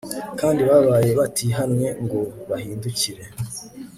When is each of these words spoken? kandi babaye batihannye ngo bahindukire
kandi 0.39 0.61
babaye 0.69 1.09
batihannye 1.19 1.89
ngo 2.03 2.21
bahindukire 2.49 3.23